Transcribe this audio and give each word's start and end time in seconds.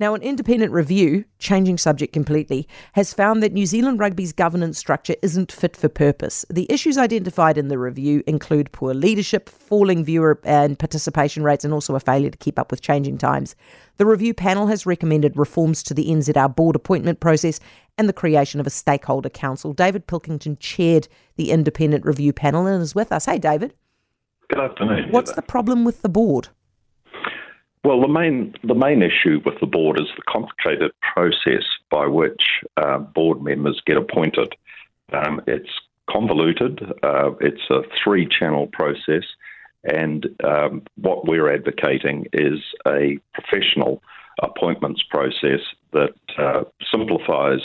Now, 0.00 0.14
an 0.14 0.22
independent 0.22 0.72
review, 0.72 1.24
changing 1.38 1.78
subject 1.78 2.12
completely, 2.12 2.66
has 2.94 3.14
found 3.14 3.42
that 3.42 3.52
New 3.52 3.64
Zealand 3.64 4.00
rugby's 4.00 4.32
governance 4.32 4.76
structure 4.76 5.14
isn't 5.22 5.52
fit 5.52 5.76
for 5.76 5.88
purpose. 5.88 6.44
The 6.50 6.66
issues 6.68 6.98
identified 6.98 7.56
in 7.56 7.68
the 7.68 7.78
review 7.78 8.24
include 8.26 8.72
poor 8.72 8.92
leadership, 8.92 9.48
falling 9.48 10.04
viewer 10.04 10.40
and 10.42 10.78
participation 10.78 11.44
rates, 11.44 11.64
and 11.64 11.72
also 11.72 11.94
a 11.94 12.00
failure 12.00 12.30
to 12.30 12.38
keep 12.38 12.58
up 12.58 12.72
with 12.72 12.80
changing 12.80 13.18
times. 13.18 13.54
The 13.96 14.06
review 14.06 14.34
panel 14.34 14.66
has 14.66 14.84
recommended 14.84 15.36
reforms 15.36 15.82
to 15.84 15.94
the 15.94 16.06
NZR 16.06 16.56
board 16.56 16.74
appointment 16.74 17.20
process 17.20 17.60
and 17.96 18.08
the 18.08 18.12
creation 18.12 18.58
of 18.58 18.66
a 18.66 18.70
stakeholder 18.70 19.28
council. 19.28 19.72
David 19.72 20.08
Pilkington 20.08 20.56
chaired 20.58 21.06
the 21.36 21.52
independent 21.52 22.04
review 22.04 22.32
panel 22.32 22.66
and 22.66 22.82
is 22.82 22.96
with 22.96 23.12
us. 23.12 23.26
Hey, 23.26 23.38
David. 23.38 23.74
Good 24.48 24.58
afternoon. 24.58 25.10
What's 25.10 25.32
the 25.32 25.42
problem 25.42 25.84
with 25.84 26.02
the 26.02 26.08
board? 26.08 26.48
Well, 27.84 28.00
the 28.00 28.08
main 28.08 28.54
the 28.64 28.74
main 28.74 29.02
issue 29.02 29.40
with 29.44 29.60
the 29.60 29.66
board 29.66 30.00
is 30.00 30.08
the 30.16 30.22
complicated 30.26 30.92
process 31.00 31.64
by 31.90 32.06
which 32.06 32.42
uh, 32.78 32.98
board 32.98 33.42
members 33.42 33.82
get 33.84 33.98
appointed. 33.98 34.54
Um, 35.12 35.42
it's 35.46 35.68
convoluted. 36.10 36.80
Uh, 37.02 37.32
it's 37.42 37.68
a 37.70 37.82
three 38.02 38.26
channel 38.26 38.68
process, 38.68 39.24
and 39.84 40.26
um, 40.42 40.82
what 40.96 41.26
we're 41.28 41.52
advocating 41.52 42.26
is 42.32 42.60
a 42.86 43.18
professional 43.34 44.02
appointments 44.42 45.02
process 45.10 45.60
that 45.92 46.14
uh, 46.38 46.64
simplifies 46.90 47.60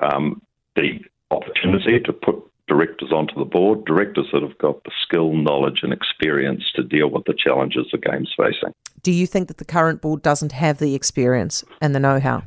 um, 0.00 0.42
the 0.74 0.98
opportunity 1.30 2.00
to 2.00 2.12
put 2.12 2.42
directors 2.68 3.12
onto 3.12 3.34
the 3.34 3.44
board, 3.44 3.84
directors 3.84 4.26
that 4.32 4.42
have 4.42 4.56
got 4.58 4.82
the 4.84 4.90
skill, 5.02 5.34
knowledge, 5.34 5.80
and 5.82 5.92
experience 5.92 6.64
to 6.74 6.82
deal 6.82 7.08
with 7.10 7.24
the 7.24 7.34
challenges 7.36 7.86
the 7.92 7.98
game's 7.98 8.32
facing. 8.36 8.72
Do 9.02 9.12
you 9.12 9.26
think 9.26 9.48
that 9.48 9.58
the 9.58 9.64
current 9.64 10.00
board 10.00 10.22
doesn't 10.22 10.52
have 10.52 10.78
the 10.78 10.94
experience 10.94 11.64
and 11.80 11.94
the 11.94 12.00
know-how? 12.00 12.44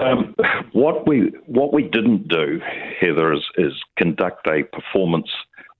Um, 0.00 0.34
what 0.72 1.06
we 1.06 1.32
what 1.46 1.72
we 1.74 1.82
didn't 1.82 2.28
do, 2.28 2.60
Heather, 2.98 3.32
is, 3.32 3.42
is 3.58 3.72
conduct 3.98 4.46
a 4.46 4.62
performance 4.72 5.28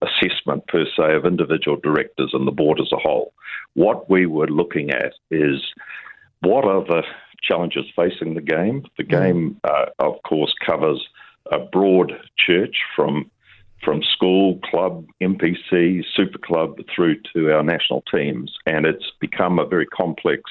assessment 0.02 0.66
per 0.66 0.84
se 0.84 1.14
of 1.14 1.24
individual 1.24 1.78
directors 1.82 2.30
and 2.34 2.46
the 2.46 2.52
board 2.52 2.80
as 2.80 2.90
a 2.92 2.98
whole. 2.98 3.32
What 3.74 4.10
we 4.10 4.26
were 4.26 4.48
looking 4.48 4.90
at 4.90 5.14
is 5.30 5.62
what 6.40 6.64
are 6.64 6.84
the 6.84 7.04
challenges 7.42 7.86
facing 7.96 8.34
the 8.34 8.42
game. 8.42 8.84
The 8.98 9.04
mm. 9.04 9.08
game, 9.08 9.60
uh, 9.64 9.86
of 9.98 10.14
course, 10.28 10.52
covers 10.64 11.08
a 11.50 11.58
broad 11.58 12.12
church 12.36 12.76
from 12.94 13.30
from 13.84 14.02
school, 14.02 14.58
club, 14.70 15.06
NPC, 15.20 16.02
super 16.14 16.38
club 16.38 16.78
through 16.94 17.16
to 17.34 17.52
our 17.52 17.62
national 17.62 18.02
teams. 18.12 18.52
And 18.66 18.86
it's 18.86 19.10
become 19.20 19.58
a 19.58 19.66
very 19.66 19.86
complex 19.86 20.42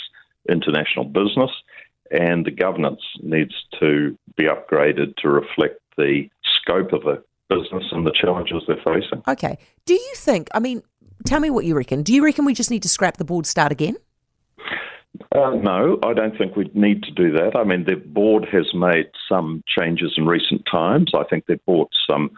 international 0.49 1.05
business, 1.05 1.51
and 2.11 2.45
the 2.45 2.51
governance 2.51 3.01
needs 3.21 3.53
to 3.79 4.17
be 4.35 4.45
upgraded 4.45 5.15
to 5.17 5.29
reflect 5.29 5.79
the 5.97 6.29
scope 6.43 6.93
of 6.93 7.03
the 7.03 7.23
business 7.49 7.83
and 7.91 8.05
the 8.05 8.13
challenges 8.13 8.63
they're 8.67 8.77
facing. 8.77 9.21
Okay. 9.27 9.57
Do 9.85 9.93
you 9.93 10.13
think, 10.15 10.49
I 10.53 10.59
mean, 10.59 10.81
tell 11.25 11.39
me 11.39 11.49
what 11.49 11.65
you 11.65 11.75
reckon. 11.75 12.03
Do 12.03 12.13
you 12.13 12.23
reckon 12.23 12.45
we 12.45 12.53
just 12.53 12.71
need 12.71 12.83
to 12.83 12.89
scrap 12.89 13.17
the 13.17 13.25
board 13.25 13.45
start 13.45 13.71
again? 13.71 13.97
Uh, 15.35 15.51
no, 15.51 15.99
I 16.03 16.13
don't 16.13 16.37
think 16.37 16.55
we 16.55 16.69
need 16.73 17.03
to 17.03 17.11
do 17.11 17.31
that. 17.33 17.55
I 17.55 17.63
mean, 17.63 17.85
the 17.85 17.95
board 17.95 18.47
has 18.51 18.73
made 18.73 19.07
some 19.29 19.63
changes 19.67 20.13
in 20.17 20.25
recent 20.25 20.63
times. 20.69 21.11
I 21.13 21.23
think 21.23 21.45
they've 21.45 21.63
brought 21.65 21.91
some 22.09 22.31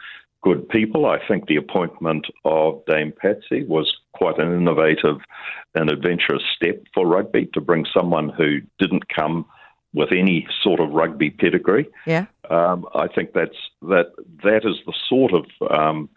good 0.44 0.68
people. 0.70 1.06
I 1.06 1.18
think 1.28 1.48
the 1.48 1.56
appointment 1.56 2.28
of 2.46 2.84
Dame 2.86 3.14
Patsy 3.20 3.64
was 3.66 3.92
quite 4.14 4.38
an 4.38 4.54
innovative 4.54 5.18
and 5.74 5.90
adventurous 5.90 6.44
step 6.56 6.84
for 6.94 7.08
rugby 7.08 7.48
to 7.54 7.62
bring 7.62 7.86
someone 7.92 8.30
who 8.30 8.60
didn't 8.78 9.08
come 9.10 9.46
with 9.94 10.12
any 10.12 10.48
sort 10.62 10.80
of 10.80 10.92
rugby 10.92 11.30
pedigree. 11.30 11.88
Yeah, 12.06 12.26
um, 12.50 12.86
I 12.94 13.08
think 13.08 13.34
that's 13.34 13.58
that 13.84 14.12
that 14.44 14.62
is 14.66 14.76
the 14.86 14.94
sort 15.08 15.34
of 15.34 15.46
um, 15.72 16.10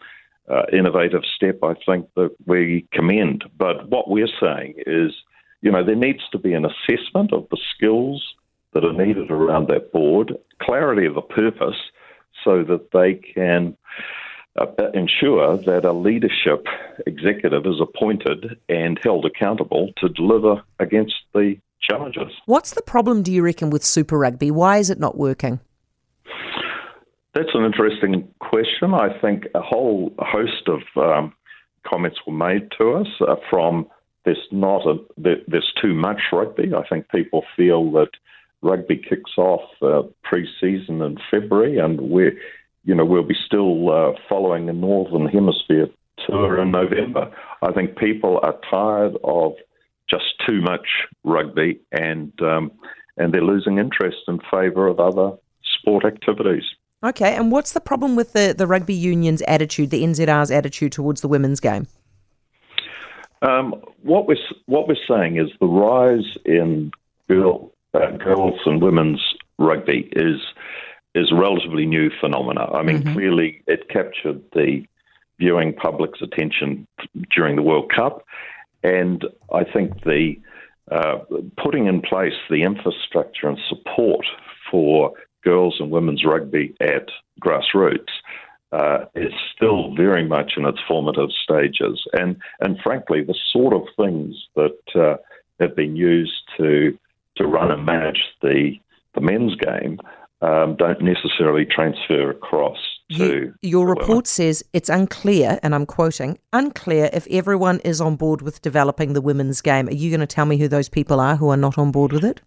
uh, 0.49 0.63
innovative 0.73 1.23
step 1.35 1.59
I 1.63 1.75
think 1.87 2.09
that 2.17 2.35
we 2.47 2.87
commend. 2.93 3.45
But 3.57 3.89
what 3.89 4.11
we're 4.11 4.29
saying 4.41 4.75
is, 4.87 5.13
you 5.63 5.71
know, 5.71 5.85
there 5.85 5.95
needs 5.95 6.23
to 6.33 6.39
be 6.39 6.53
an 6.53 6.67
assessment 6.67 7.33
of 7.33 7.47
the 7.51 7.59
skills 7.75 8.35
that 8.73 8.85
are 8.85 8.93
needed 8.93 9.31
around 9.31 9.69
that 9.69 9.93
board, 9.93 10.37
clarity 10.61 11.07
of 11.07 11.15
the 11.15 11.23
purpose 11.23 11.77
so 12.45 12.63
that 12.65 12.91
they 12.93 13.15
can 13.15 13.77
ensure 14.95 15.57
that 15.59 15.85
a 15.85 15.93
leadership 15.93 16.67
executive 17.07 17.67
is 17.67 17.81
appointed 17.81 18.59
and 18.69 18.99
held 19.03 19.25
accountable 19.25 19.93
to 19.99 20.09
deliver 20.09 20.63
against 20.79 21.15
the 21.35 21.57
challenges. 21.81 22.33
What's 22.47 22.73
the 22.73 22.83
problem, 22.83 23.23
do 23.23 23.33
you 23.33 23.43
reckon, 23.43 23.71
with 23.71 23.85
Super 23.85 24.19
Rugby? 24.19 24.51
Why 24.51 24.79
is 24.79 24.91
it 24.91 24.99
not 24.99 25.17
working? 25.17 25.61
That's 27.35 27.51
an 27.55 27.65
interesting 27.65 28.29
question. 28.41 28.95
I 28.95 29.19
think 29.21 29.45
a 29.55 29.61
whole 29.61 30.15
host 30.19 30.69
of 30.69 30.81
um, 30.97 31.35
comments 31.87 32.19
were 32.27 32.33
made 32.33 32.71
to 32.79 32.93
us 32.95 33.09
uh, 33.21 33.37
from 33.51 33.87
there's 34.25 34.39
not 34.51 34.87
a 34.87 34.97
there's 35.17 35.73
too 35.81 35.95
much 35.95 36.21
rugby. 36.33 36.73
I 36.75 36.87
think 36.89 37.09
people 37.11 37.45
feel 37.57 37.93
that 37.93 38.11
rugby 38.63 38.97
kicks 38.97 39.33
off 39.39 39.71
uh, 39.83 40.03
pre-season 40.25 41.01
in 41.03 41.19
February, 41.31 41.79
and 41.79 42.01
we're, 42.01 42.37
you 42.87 42.95
know, 42.95 43.05
we'll 43.05 43.25
be 43.25 43.37
still 43.45 43.91
uh, 43.91 44.13
following 44.29 44.67
the 44.67 44.73
Northern 44.73 45.27
Hemisphere 45.27 45.89
tour 46.27 46.63
in 46.63 46.71
November. 46.71 47.31
I 47.61 47.73
think 47.73 47.99
people 47.99 48.41
are 48.43 48.55
tired 48.71 49.17
of 49.25 49.53
just 50.09 50.25
too 50.47 50.63
much 50.63 50.87
rugby, 51.25 51.81
and 51.91 52.33
um, 52.41 52.71
and 53.17 53.35
they're 53.35 53.43
losing 53.43 53.79
interest 53.79 54.19
in 54.29 54.39
favour 54.51 54.87
of 54.87 55.01
other 55.01 55.37
sport 55.81 56.05
activities. 56.05 56.63
Okay, 57.05 57.35
and 57.35 57.51
what's 57.51 57.73
the 57.73 57.81
problem 57.81 58.15
with 58.17 58.33
the, 58.33 58.55
the 58.57 58.67
rugby 58.67 58.95
union's 58.95 59.43
attitude, 59.43 59.91
the 59.91 60.03
NZR's 60.03 60.51
attitude 60.51 60.93
towards 60.93 61.21
the 61.21 61.29
women's 61.29 61.61
game? 61.61 61.89
Um, 63.43 63.75
what 64.03 64.29
we're 64.29 64.37
what 64.67 64.87
we're 64.87 64.97
saying 65.09 65.39
is 65.39 65.49
the 65.61 65.67
rise 65.67 66.39
in 66.45 66.93
girl 67.29 67.73
uh, 67.95 68.13
girls 68.13 68.61
and 68.65 68.81
women's 68.81 69.21
rugby 69.59 70.09
is 70.13 70.41
is 71.17 71.33
a 71.33 71.35
relatively 71.35 71.87
new 71.87 72.11
phenomena. 72.21 72.67
I 72.73 72.83
mean, 72.83 72.99
mm-hmm. 72.99 73.15
clearly 73.15 73.63
it 73.67 73.89
captured 73.89 74.43
the 74.53 74.85
viewing 75.39 75.73
public's 75.75 76.21
attention 76.21 76.87
during 77.35 77.57
the 77.57 77.63
World 77.63 77.91
Cup, 77.95 78.25
and 78.83 79.25
I 79.53 79.65
think 79.65 80.05
the 80.05 80.35
uh, 80.91 81.19
putting 81.57 81.87
in 81.87 82.01
place 82.01 82.35
the 82.49 82.63
infrastructure 82.63 83.49
and 83.49 83.59
support 83.69 84.25
for 84.71 85.13
girls 85.43 85.77
and 85.81 85.91
women's 85.91 86.25
rugby 86.25 86.75
at 86.81 87.09
grassroots 87.43 88.13
uh, 88.73 89.07
is 89.15 89.33
still 89.55 89.95
very 89.95 90.25
much 90.25 90.53
in 90.57 90.65
its 90.67 90.79
formative 90.87 91.31
stages, 91.33 92.05
and 92.13 92.37
and 92.61 92.79
frankly, 92.83 93.23
the 93.23 93.39
sort 93.53 93.73
of 93.73 93.83
things 93.97 94.35
that 94.55 94.79
uh, 94.95 95.17
have 95.61 95.75
been 95.75 95.97
used 95.97 96.43
to 96.59 96.99
to 97.37 97.47
run 97.47 97.71
and 97.71 97.87
manage 97.87 98.23
the 98.43 98.79
the 99.15 99.21
men's 99.23 99.55
game 99.57 99.99
um, 100.43 100.77
don't 100.77 101.01
necessarily 101.01 101.65
transfer 101.65 102.31
across 102.31 102.79
to. 103.13 103.17
You, 103.17 103.55
your 103.63 103.87
report 103.87 104.09
women. 104.09 104.25
says 104.27 104.65
it's 104.73 104.89
unclear, 104.89 105.59
and 105.63 105.75
I'm 105.75 105.87
quoting, 105.87 106.39
unclear 106.53 107.09
if 107.13 107.27
everyone 107.29 107.81
is 107.81 108.01
on 108.01 108.17
board 108.17 108.43
with 108.43 108.63
developing 108.63 109.13
the 109.13 109.21
women's 109.21 109.61
game. 109.61 109.89
Are 109.89 109.93
you 109.95 110.11
going 110.11 110.21
to 110.21 110.27
tell 110.27 110.47
me 110.47 110.59
who 110.59 110.69
those 110.69 110.89
people 110.89 111.21
are 111.21 111.37
who 111.37 111.49
are 111.51 111.57
not 111.57 111.79
on 111.79 111.91
board 111.91 112.13
with 112.13 112.25
it? 112.25 112.43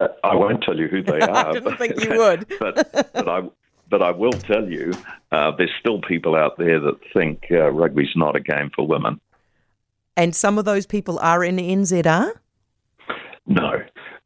Uh, 0.00 0.08
I 0.24 0.34
won't 0.34 0.62
tell 0.62 0.76
you 0.76 0.88
who 0.88 1.02
they 1.02 1.20
are. 1.20 1.48
I 1.48 1.52
didn't 1.52 1.76
think 1.76 2.02
you 2.02 2.16
would. 2.16 2.46
but, 2.58 2.92
but 3.12 3.28
I. 3.28 3.42
But 3.90 4.00
I 4.00 4.10
will 4.10 4.32
tell 4.32 4.66
you, 4.66 4.94
uh, 5.32 5.52
there's 5.58 5.70
still 5.78 6.00
people 6.00 6.34
out 6.34 6.56
there 6.56 6.80
that 6.80 6.94
think 7.12 7.48
uh, 7.50 7.70
rugby's 7.70 8.16
not 8.16 8.34
a 8.34 8.40
game 8.40 8.70
for 8.74 8.86
women. 8.86 9.20
And 10.16 10.34
some 10.34 10.56
of 10.56 10.64
those 10.64 10.86
people 10.86 11.18
are 11.18 11.44
in 11.44 11.58
NZR? 11.58 12.32
No, 13.46 13.82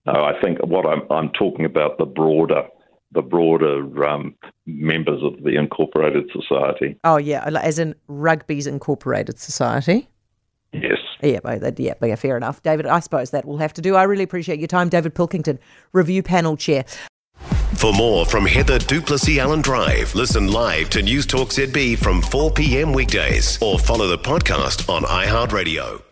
no, 0.07 0.13
I 0.13 0.41
think 0.41 0.65
what 0.65 0.87
I'm, 0.87 1.03
I'm 1.11 1.31
talking 1.31 1.65
about 1.65 1.99
the 1.99 2.07
broader 2.07 2.69
the 3.13 3.23
broader 3.23 4.05
um, 4.05 4.35
members 4.67 5.23
of 5.23 5.43
the 5.43 5.57
Incorporated 5.57 6.31
Society. 6.33 6.99
Oh 7.05 7.17
yeah, 7.17 7.45
as 7.63 7.79
in 7.79 7.95
Rugby's 8.09 8.67
Incorporated 8.67 9.39
Society. 9.39 10.09
Yes. 10.73 10.99
Yeah, 11.23 11.41
yeah, 11.79 11.95
yeah, 12.03 12.15
fair 12.17 12.37
enough. 12.37 12.63
David, 12.63 12.87
I 12.87 13.01
suppose 13.01 13.31
that 13.31 13.47
will 13.47 13.59
have 13.59 13.73
to 13.75 13.81
do. 13.81 13.95
I 13.95 14.03
really 14.03 14.25
appreciate 14.25 14.59
your 14.59 14.69
time. 14.69 14.89
David 14.89 15.15
Pilkington, 15.15 15.59
Review 15.93 16.23
Panel 16.23 16.57
Chair. 16.57 16.85
For 17.77 17.93
more 17.93 18.27
from 18.27 18.47
Heather 18.47 18.79
du 18.79 19.01
Plessis-Allen 19.01 19.63
Drive, 19.63 20.15
listen 20.15 20.49
live 20.51 20.91
to 20.91 21.03
News 21.03 21.27
Talk 21.27 21.49
ZB 21.49 21.99
from 21.99 22.23
4 22.23 22.51
p.m. 22.53 22.93
weekdays 22.93 23.59
or 23.63 23.79
follow 23.79 24.09
the 24.09 24.19
podcast 24.19 24.89
on 24.89 25.03
iHeartRadio. 25.03 26.06